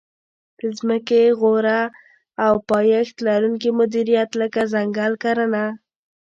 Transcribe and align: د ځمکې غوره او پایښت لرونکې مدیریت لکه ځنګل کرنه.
د 0.59 0.61
ځمکې 0.77 1.21
غوره 1.39 1.81
او 2.45 2.53
پایښت 2.69 3.15
لرونکې 3.27 3.69
مدیریت 3.79 4.29
لکه 4.41 4.61
ځنګل 4.73 5.13
کرنه. 5.23 5.65